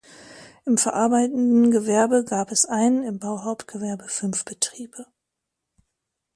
[0.65, 5.05] Im verarbeitenden Gewerbe gab es einen, im Bauhauptgewerbe fünf Betriebe.